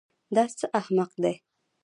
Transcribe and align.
دا 0.35 0.43
څه 0.57 0.65
احمق 0.79 1.11
دی. 1.23 1.35